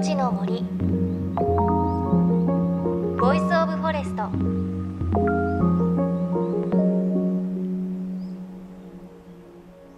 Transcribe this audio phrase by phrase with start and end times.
[0.00, 0.62] 命の森。
[3.20, 4.22] Voice of Forest。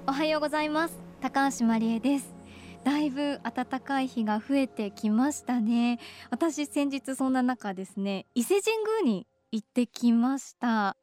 [0.09, 0.98] おはようございます。
[1.20, 2.34] 高橋真理恵です。
[2.83, 6.01] だいぶ暖かい日が増えてきましたね。
[6.30, 10.96] 私先日そんな中ですね伊勢神宮に行ってきました。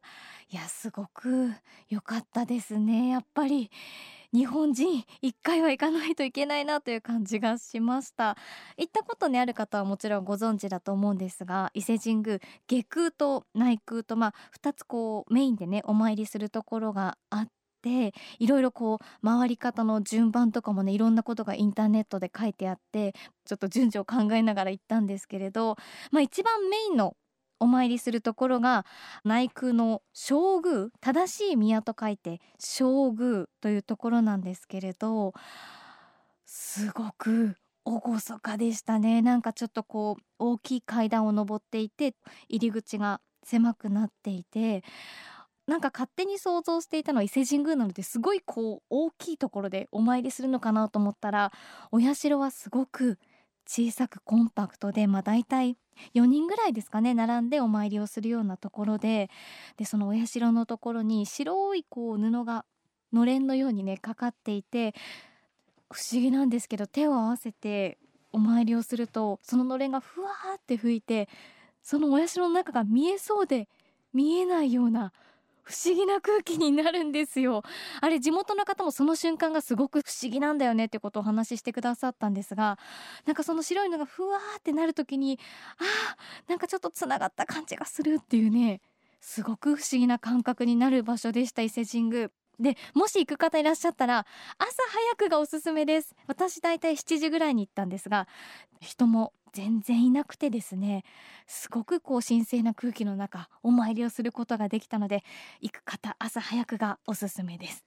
[0.50, 1.54] いやすごく
[1.88, 3.08] 良かったですね。
[3.08, 3.70] やっぱり
[4.32, 8.36] 日本人一回は行かないといけないなという感じがしました。
[8.78, 17.46] 行ったことにある方はもちろんご存知だと思うんですが伊勢神宮下空と内宮とまあ2つこうメインでねお参りするところがあっ
[17.82, 25.76] ていろいろこう回り方の順番とかもねいろんなことがインターネットで書いてあってちょっと順序を考えながら行ったんですけれど、
[26.12, 27.16] まあ、一番メインの
[27.60, 28.84] お参りするところが
[29.24, 35.34] 内宮の正宮正しい宮と書いて正宮というところなんですけれど
[36.46, 39.22] すごく厳かでしたね。
[39.22, 42.14] なんかちょっとこう大きい階段を上っていて
[42.48, 44.82] 入り口が狭くなっていて
[45.66, 51.52] なんか勝手に想像していたのは伊勢神宮なのですごいこう大きいところでお参りするのかなと思ったら
[51.92, 53.18] お社はすごく
[53.66, 55.76] 小さくコンパクトで、まあ、大体
[56.14, 59.30] 4人ぐらいですかね並んでお参りをするようなところで
[59.76, 62.64] でそのお社のところに白いこう布が
[63.12, 64.94] のれんのようにねかかっていて
[65.90, 67.98] 不思議なんですけど手を合わせて
[68.32, 71.28] お参りをするとそののれんがふわーって吹いて
[71.82, 73.68] そのお社の中が見えそうで
[74.12, 75.12] 見えないような
[75.70, 77.62] 不思議な空気になるんですよ。
[78.00, 82.78] あれ地元の方もその瞬間がすごく不思議なんだよねってことをお話ししてくださったんですが
[83.24, 85.38] なんかその白いのがふわーってなる時に
[85.78, 88.80] あーなんかちょっとつながった感じがするっていうね
[89.20, 92.30] すごく不思議な感覚になる場所でした伊勢神宮。
[92.60, 94.26] でもし行く方いらっしゃったら
[94.58, 94.82] 朝
[95.16, 96.14] 早くがおすすめです。
[96.26, 98.28] 私だいたい7時ぐらいに行ったんですが
[98.80, 101.04] 人も全然いなくてですね
[101.46, 105.24] すごくこう神聖な空気の中お参りをすることができたので
[105.60, 107.84] 行く方朝早くがおすすめです。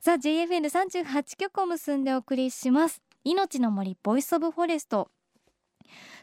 [0.00, 3.00] さあ JFN38 局を結んでお送りします。
[3.24, 5.08] 命の森 Voice of Forest。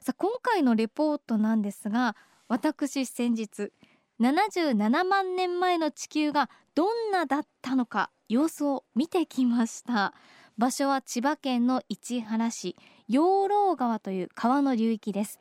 [0.02, 2.18] さあ今回のレポートなんですが
[2.50, 3.72] 私先日
[4.20, 6.50] 77万年前の地球が
[6.80, 10.14] どんなだったのか様子を見てきました。
[10.58, 12.78] 場所は千葉県の市原市
[13.10, 15.40] 養老川という川の流域です。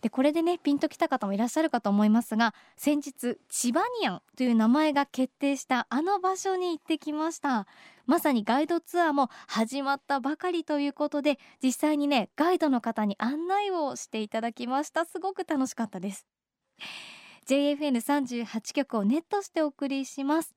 [0.00, 7.66] でこれでねピンときた方もいらっしゃるかと思いますが先日チバニアンという名前が決定したあの場所に行ってきました。
[8.06, 15.04] まさにガイドツアーも始まったばかりということで実際にねガイドの方に案内をしていただきました。
[15.04, 16.28] すごく楽しかったです。
[17.48, 20.54] JFN38 局をネットしてお送りします。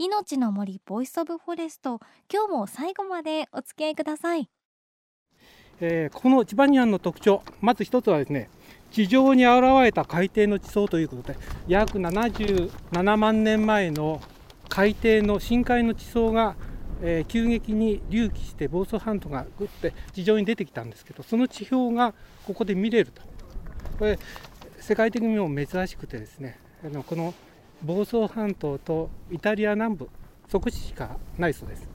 [0.00, 1.98] 命の森 Voice of Forest。
[2.32, 4.48] 今日も最後までお付き合いください、
[5.80, 8.48] えー、このチバニアンの特徴まず一つはですね
[8.92, 14.20] 地上に現れた海底の地層ということで約77万年前の
[14.68, 16.54] 海底の深海の地層が、
[17.02, 22.14] えー、急激に隆起して房総半島がぐって地上に出てきたんですけどその地表が
[22.46, 23.22] ここで見れると。
[23.98, 24.16] これ
[24.78, 27.34] 世界的にも珍しくてですねあのこの
[27.84, 30.08] 房総半島とイタリア南部
[30.48, 31.88] そこしかないそうです。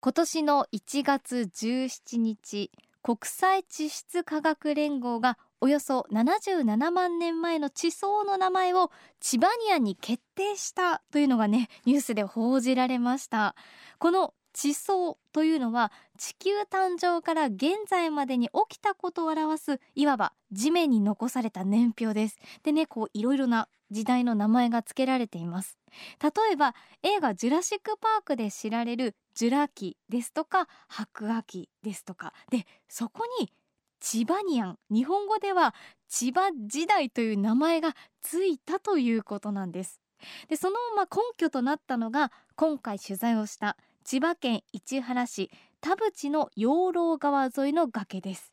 [0.00, 2.70] 今年の1月17日
[3.02, 8.90] 国際地質科学連合がおよそ77万年前の地層の名前を
[9.20, 13.54] チバニアに決定したというのがねニュースで報じられました。
[13.98, 22.38] この地層というのは地球誕生から現在までに起きたことを表すいわば地面に残された年表です。
[22.62, 25.78] でねこういろいろな時代の名前が付けられています。
[26.22, 32.32] 例えば映画ジュラシックパークで知られるジュラ紀ですとか白亜紀ですとか。
[32.50, 33.52] でそこに
[34.00, 35.74] チバニアン日本語では
[36.08, 40.00] 千葉時代という名前がついたということなんです。
[40.48, 45.50] でそのまあ根拠となったのが今回取材をした千葉県市原市
[45.80, 48.52] 田淵の養老川沿いの崖です。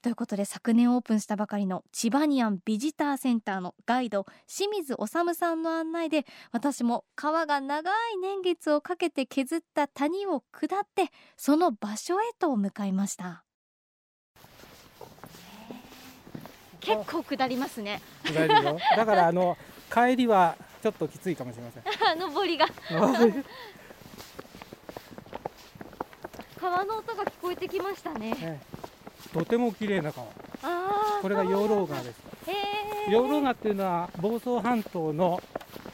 [0.00, 13.44] ということで昨年オープンしたばかりのチバニアンビジターセンターのガイド清水治さんの案内で私も川が長い年月をかけて削った谷を下ってその場所へと向かいました。
[16.80, 18.00] 結構下りますね。
[18.24, 19.58] 下りよだからあの
[19.92, 21.82] 帰りはちょっときついかもしれません。
[22.34, 22.66] 上りが
[26.58, 30.26] 川の音が聞こえてきましたね、ええ、とても綺麗な川。
[31.22, 32.20] これが養老川です。
[33.10, 35.40] 養老川っていうのは房総半島の、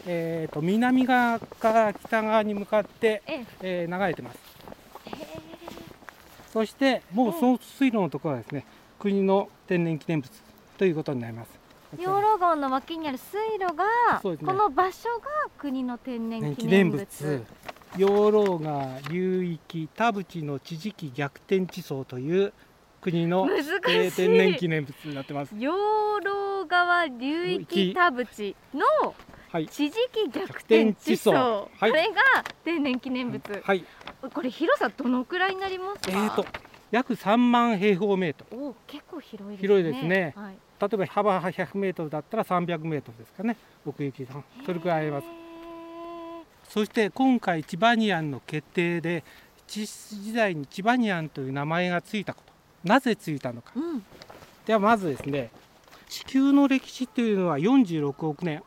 [0.07, 3.87] えーと、南側から北側に向かって、ええ。
[3.89, 4.39] ー、流れてます。
[6.53, 8.65] そしてもうその水路のところはですね
[9.01, 10.33] 国の天然記念物
[10.79, 11.51] ということになります。
[11.99, 14.37] 養老川の脇にある水路が、ね。
[14.45, 15.27] この場所が
[15.59, 17.07] 国の天然記念物
[17.97, 22.53] 養老川流域田淵の地磁気逆転地層という
[23.01, 25.55] 国の難指定し天然い記念物になってます。
[25.57, 25.73] 養
[26.21, 29.15] 老川流域田淵の
[29.51, 29.69] はい。
[29.69, 31.91] 地磁気逆転地層、はい。
[31.91, 33.85] これが天然記念物、はい。
[34.33, 36.11] これ広さどのくらいになりますか？
[36.11, 36.45] えーと
[36.91, 38.67] 約3万平方メートル。
[38.67, 39.69] お結構広いですね。
[39.69, 40.33] 広いですね。
[40.37, 43.57] はい、例えば幅100メートルだったら300メートルですかね。
[43.87, 45.25] 奥行きがそれくらいあります。
[45.27, 45.29] へ
[46.75, 49.23] そして今回チバニアンの決定で
[49.69, 52.53] 地質時代にチバニアンという名前がついたこと。
[52.89, 53.71] なぜついたのか。
[53.77, 54.05] ーうん。
[54.67, 55.51] ではまずですね
[56.09, 58.61] 地球の歴史というのは46億年。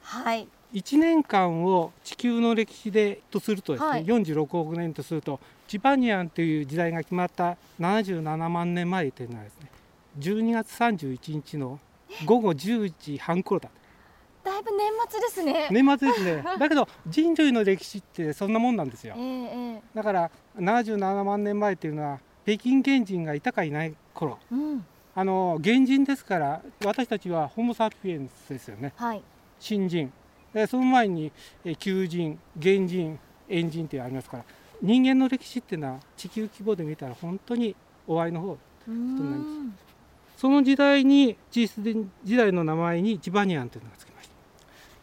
[0.00, 0.46] はい。
[0.74, 4.04] 1年間を地球の歴史でとするとですね、はい。
[4.04, 9.72] 46億年とするとチバニアンという時代が決まった77万年前というのはですね
[10.20, 11.80] 12月31日の
[12.26, 13.70] 午後10時半頃だ
[14.44, 15.68] だいぶ年末ですね。
[15.70, 16.44] 年末ですね。
[16.58, 19.14] だけど人類の歴史ってそんなもんなんですよ。
[19.16, 19.82] ええええ。
[19.94, 24.38] だから77万年前っていうのは北京原人がいたかいない頃。
[24.50, 24.84] うん。
[25.14, 28.92] あの原人ですから私たちはホモ・サピエンスですよね。
[28.96, 29.22] はい。
[29.58, 30.12] 新人。
[30.54, 31.30] でその前に
[31.64, 34.44] え旧人原人猿人ってありますから
[34.82, 37.76] 人間の歴史っていうのは地球規模で見たら本当に
[38.06, 39.76] 終わりの方うーん。
[40.36, 41.82] その時代に地質
[42.24, 44.09] 時代の名前にチバニアンというのがつきました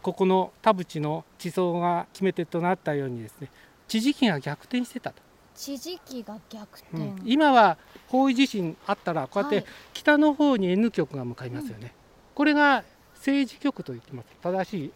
[0.08, 3.50] ここの田淵の地層が決め手となったようにですね
[3.86, 5.20] 地磁気が逆転してたと、
[5.54, 7.22] 地磁気が逆転、うん。
[7.26, 7.76] 今は
[8.06, 9.62] 方位地震あったらこうやっはい。
[9.62, 11.92] て北の方に N 極が向かいますよね、
[12.34, 12.84] これが
[13.16, 14.28] 正磁極と言ってます。
[14.42, 14.92] 正しい。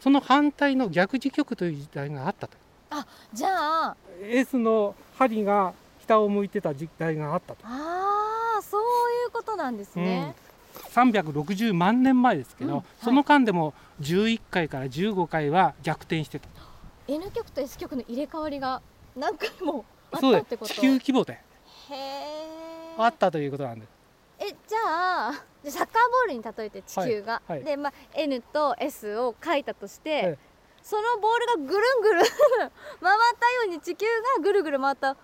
[0.00, 2.56] その反対の逆磁極という時代があったと。
[3.32, 3.96] じゃあ。
[4.24, 7.64] S の針が北を向いてた時代があったと。
[7.64, 8.84] あーそうい
[9.28, 10.34] うことなんですね、
[10.94, 12.86] 360万年前ですけど、うんはい。
[13.02, 16.48] その間でも11回から15回は逆転してた。
[17.08, 18.80] N 極と S 極の入れ替わりが
[19.16, 20.72] 何回もあったってこと？
[20.72, 21.38] 地球規模でへ
[21.94, 23.86] えあったということなんで。
[23.86, 23.88] す
[24.40, 25.32] えじゃあ
[25.64, 27.64] サッカーボールに例えて地球が、はいはい。
[27.64, 30.38] で、まあ、N と S を書いたとして、はい
[30.82, 32.30] そのボールがぐるんぐるん 回っ
[33.38, 34.04] たように地球
[34.36, 35.16] がぐるぐる回ったわ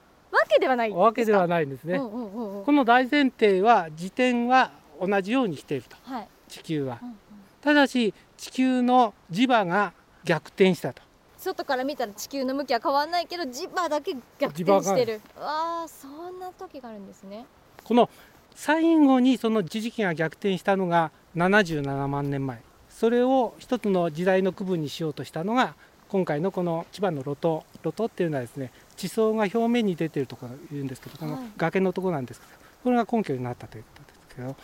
[0.49, 2.65] けではないわけではないんですね、うんうんうんうん。
[2.65, 5.97] この大前提は自転は同じようにしていると。
[6.03, 6.99] はい、地球は。
[7.03, 7.17] うんうん。
[7.61, 9.93] ただし地球の磁場が
[10.25, 11.03] 逆転したと。
[11.37, 15.21] 外から見たら地球の向きは変わんないけど磁場だけ逆転してる。
[15.39, 17.47] わあそんな時があるんですね。
[17.85, 18.11] この
[18.55, 22.61] 最後にその地磁気が逆転したのが77万年前。
[22.91, 25.75] それを一つの時代の区分にしようとしたのが
[26.09, 31.43] 今回のこの千葉の露頭露頭っていうのはですね地層が表面に出てるところ言うんですけどこのはい。
[31.57, 32.53] 崖のところなんですけど
[32.83, 34.57] これが根拠になったということですけど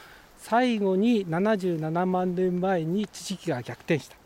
[0.44, 4.16] 最後に77万年前に地磁気が逆転した。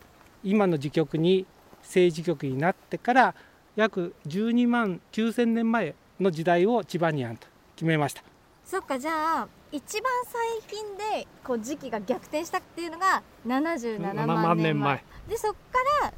[0.42, 1.46] 今の時局に
[1.84, 3.34] 正磁局になってから
[3.76, 8.24] 約12万9000年前の時代をチバニアンと決めました。
[8.64, 9.12] そっかじゃ
[9.42, 14.94] あ一番最近でこう時期が逆転したっていうのが77 7万年前。
[14.94, 16.12] 万でそっから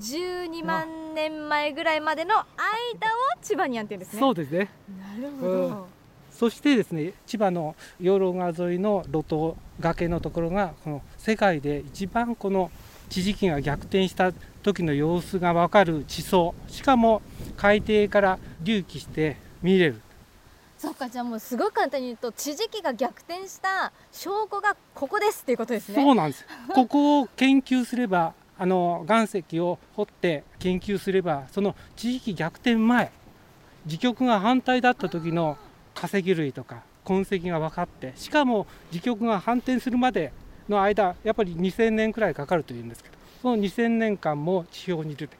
[0.00, 2.46] 12万年前ぐらいまでの間を
[3.40, 4.18] 千葉にやってるんですね。
[4.18, 4.68] そうですね。
[4.98, 5.93] なるほど、うん
[6.36, 12.70] そしてですね千葉の養老川沿いの路頭崖のところがこの世界で一番この
[13.08, 17.22] 地磁気が逆転した時の様子が分かる地層しかも
[17.56, 20.00] 海底から隆起して見れる。
[20.76, 25.94] そっかじゃあもうすごい簡単に言うと地磁気が逆転した証拠がここですっていうことですね。
[25.94, 26.44] そうなんです。
[26.74, 33.10] ここを研究すればあの岩石を掘って研究すればその地磁気逆転前
[33.86, 35.56] 磁極が反対だった時の
[35.94, 40.32] 化石類とか痕跡が分かってしかも磁極が反転するまで
[40.68, 45.36] の間やっぱり2000年くらいかかるというんですけどその2000年間も地表に出て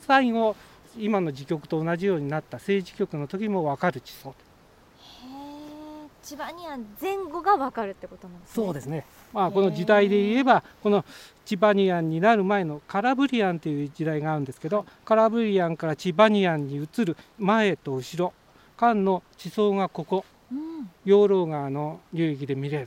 [0.00, 0.54] 最後
[0.96, 4.30] 今の磁極と同じようになった正磁極の時も分かる地層。
[4.30, 8.54] へえ千葉には前後がわかるってことなんですね。
[8.54, 11.04] そうですね、まあ、この時代で言えばこの
[11.44, 18.32] チバニアンになる前のカラブリアンという時代があるんですけどカラブリアンからチバニアンに移る前と後ろ
[18.78, 20.90] 間の地層がここうん。
[21.04, 22.86] 養老川の流域で見れるへ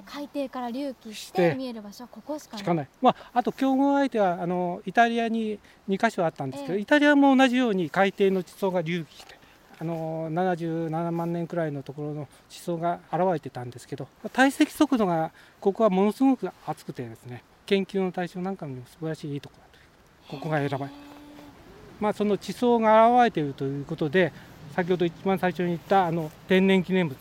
[0.00, 2.64] え海底から隆起ししてて見える場所はここしかない。
[2.64, 6.80] かない、まあ、あと競合相手はあのイタリアに2か所あったんですけど、ええ。
[6.80, 9.38] イタリアも同じように海底の地層が隆起して
[9.78, 21.04] あの77万年くらいのところの地層が現れてたんですけど堆積速度がここはものすごく熱くてですね研究の対象なんかにも素晴らしいいいところだとここが選ばれた。
[22.00, 24.32] まあその地層が現れているということで
[24.74, 27.18] 先ほど一番最初に言ったあの天然記念物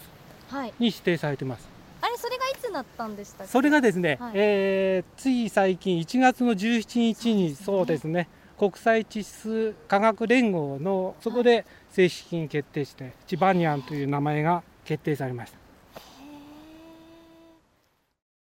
[0.49, 0.73] はい。
[0.79, 1.67] に指定されてます。
[2.01, 4.31] あれそれがいつなったんでしたそれがですね、はい。
[4.35, 8.27] えーつい最近1月の17日にそそううでですすね
[8.59, 15.57] 国際地質科学連合のそこで正式に決定して、チバニアンという名前が決定されました。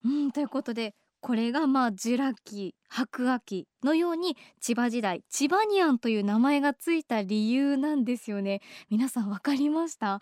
[0.06, 8.60] うんということでこれがまあジュラ紀白亜紀のように千葉時代チバニアンという名前がついた理由なんですよね。
[8.90, 10.20] 皆さんわかりました？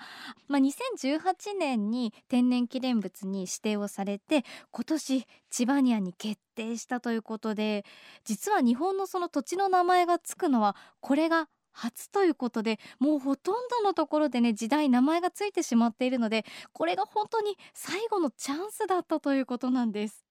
[0.47, 7.85] まあ2018年に天然記念物に指定をされて今年チバニアンに決定したということで
[8.25, 20.25] 実は日本のその土地の名前がつくのはこれが初ということでもうほとんどのところでね時代名前がついてしまっているのでこれが本当に最後のチャンスだったということなんです。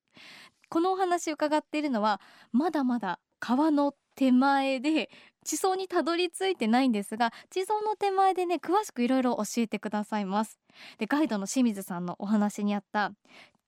[0.69, 2.21] このお話伺っているのは
[2.53, 5.11] まだまだ川の手前で
[5.45, 10.59] 地層にたどり着いてないんですが地層の手前でね詳しくいろいろ教えてくださいます。
[10.99, 13.13] でガイドの清水さんのお話にあった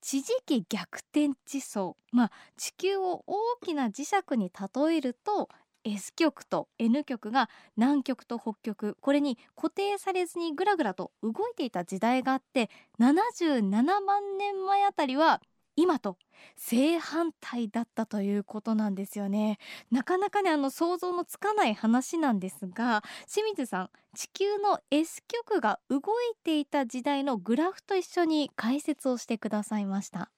[0.00, 5.49] 地磁気逆転地層まあ地球を大きな磁石に例えると
[5.85, 12.69] S 極と N 極が南極と北極これに固定されずにぐらぐらと動いていた時代があって
[13.00, 13.62] 77
[14.00, 15.40] 万年前あたりは
[15.81, 16.19] 今と
[16.57, 19.59] 正反対だったということなんですよね
[19.91, 26.01] なかなかねあの想像のつかない話なんですが清水さん地球の S 極が動い
[26.45, 30.31] ていた時代のグラフと一緒に解説をしてくださいました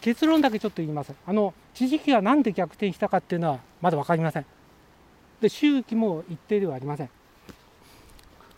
[0.00, 1.12] 結論だけちょっと言います。
[1.26, 4.46] あの地磁気がなんで逆転したかっていうのはまだ分かりません。
[5.40, 7.10] で周期も一定ではありません。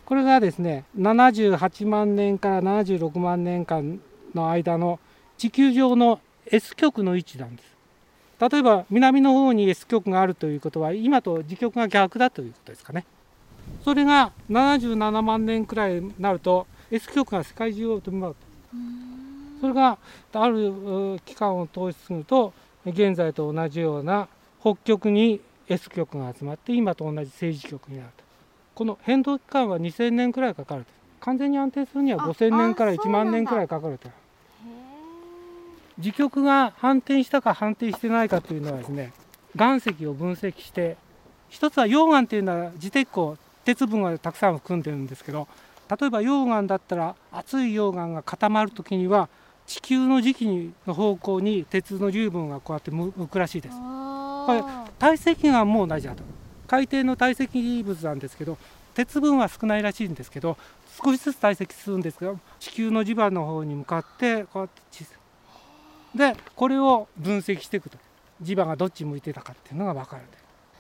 [0.04, 4.00] これがですね78万年から76万年間
[4.34, 5.00] の間の
[5.40, 7.70] 地球上の S 極の位置なんです。
[8.50, 13.06] 例えば南の方に S 極があるということは今と時極が逆だということですかね。
[13.82, 18.36] それが77万年くらいになると S 極が世界中を飛び回る。
[19.62, 19.96] それが
[20.34, 22.52] ある期間を通しすると
[22.84, 24.28] 現在と同じような
[24.60, 28.24] 北極に S 極が集まって今と同じ政治極になると
[28.74, 34.10] この変動期間は2000年くらいかかると完全に安定するには5000年から1万年くらいかかると
[36.00, 39.12] 時極が反転したか反転してないかというのはですね
[39.54, 40.96] 岩石を分析して
[41.48, 45.48] 一つは溶岩というのは自鉄鋼鉄分がたくさん含んでるんですけど
[45.90, 49.28] 例えば溶岩だったら熱い溶岩が固まる時には
[49.66, 53.74] 地球の磁気の方向に鉄の粒分がこうやって向くらしいです。
[53.76, 56.24] あ堆積岩も同じだと。
[56.66, 58.58] 海底の堆積物なんですけど
[58.94, 60.56] 鉄分は少ないらしいんですけど
[61.02, 65.04] 少しずつ堆積するんですけど地球の磁場の方に向かってこうやって
[66.14, 67.98] でこれを分析していくと。
[68.42, 70.22] 磁場がどっち向いてたかっていうのが分かる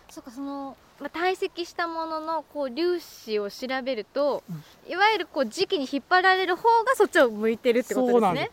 [0.08, 4.42] そうかその、まあ、堆積したもののこう粒子を調べると、
[4.88, 8.18] いわゆるこう時期に引っ張られる方がそっちを向いてるってことですね。
[8.18, 8.50] そうなんでへ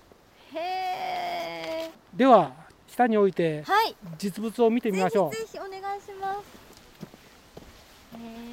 [0.54, 2.52] えでは
[2.88, 3.96] 下に置いてはい。
[4.20, 5.32] 実物を見てみましょう。
[5.32, 6.40] ぜひぜひお願いします。
[8.18, 8.48] へえ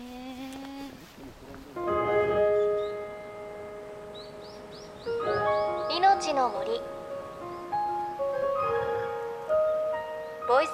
[5.98, 6.80] 命の森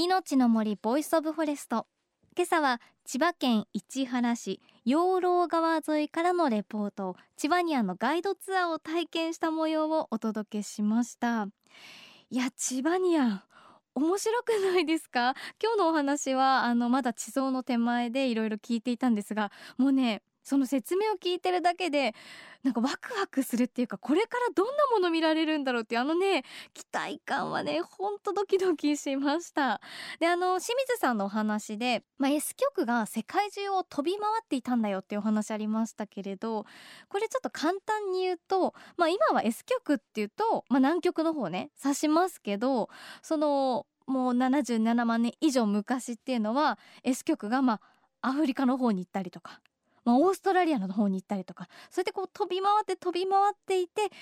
[0.00, 1.88] 命の森 Voice of Forest。
[2.36, 11.48] 今朝は千葉県市原市養老川沿いからのレポートチバニアンのガイドツアーを体験した模様をお届けしました。
[12.30, 13.42] いや千葉ニア
[13.96, 15.34] 面白くないですか？
[15.60, 22.14] 今日のお話はあのまだ地層の手前でいろいろ聞いていたんですがもうねその説明を聞いてるだけで
[22.64, 29.82] なんかワクワクするっていうかこれからどんなもの見られるんだろうっていうあのね期待感はねほんとドキドキしました。
[30.18, 36.64] であの清水さんのお話で、まあ、S 曲が世界中を飛び回っていたんだよっていうお話ありましたけれど
[37.08, 42.88] これちょっと簡単に言うと、まあ、今は S 曲っていうと、まあ、南極の方ね指しますけど
[43.22, 47.80] そのもう77万年以上昔っていうのは S 極がまあ
[48.30, 49.60] アフリカの方に行ったりとか
[50.08, 54.14] まあ、オーストラリアの方に行ったりとかそうやってこう飛び回って飛び回っていてで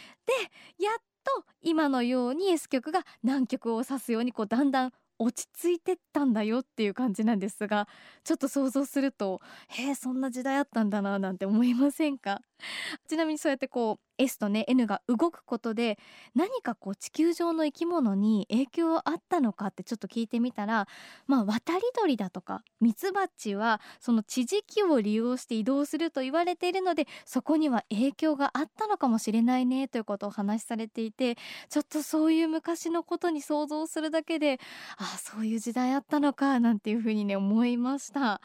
[0.85, 7.87] やっと今のように S 極が南極を指すようにこうだんだん落ち着いてったんだよっていう感じなんですが
[8.25, 12.41] ちょっと想像するとへえそんな時代あったんだななんて思いませんか？
[13.09, 15.99] ちなみにそうやってこう S とね N が動くことで
[16.35, 20.89] 何かこう地球上の生き物に影響あったのかってちょっと聞いてみたら
[21.27, 31.37] まあ渡り鳥だとかミツバチはその地磁気を利用して移動すると言われているのでそこには影響があったのかもしれないねということをお話しされていて
[31.69, 34.59] ちょっとそういう昔のことに想像するだけで
[34.99, 38.41] ああそういう時代あったのかなんていうふうにね思いました。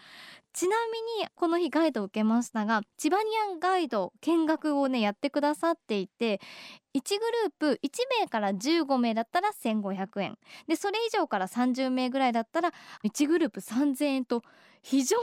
[0.54, 6.42] ちなみにこの日ガイドを受けましたがチバニアンガイド見学をねやってくださっていて
[6.94, 7.32] 1グ
[7.66, 10.38] ループ1名から15名だったら1500円。
[10.68, 12.74] でそれ以上から30名ぐらいだったら
[13.06, 14.44] 1グループ3000円と
[14.82, 15.18] 非常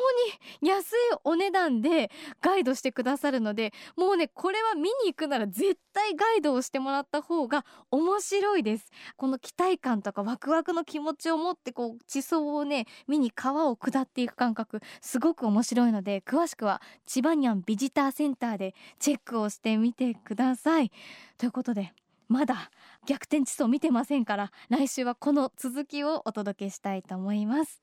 [0.62, 2.10] に安いお値段で
[2.40, 8.90] ガイドしてくださるのでもうねこれは見に行くなら絶対ガイドをしてもらった方が面白いです。
[9.16, 20.90] この期待感とかワクワクの気持ちを持ってこう地層をね見に川を下っていく感覚すごく面白いので詳しくはチバニアンビジターセンターでチェックをしてみてください。
[21.36, 21.92] ということで
[22.28, 22.70] まだ
[23.06, 27.82] 逆転地層見てませんから来週はこの続きをお届けしたいと思います。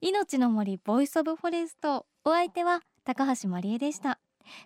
[0.00, 4.20] 命の森 Voice of Forest お相手は高橋真理恵でした。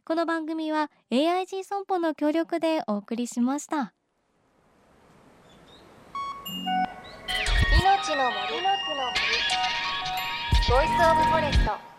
[0.04, 3.94] この番組は AIG 損保の協力でお送りしました。
[7.80, 8.56] 命の森。
[8.56, 8.82] の森。
[10.68, 11.91] ボイスオブフォレスト。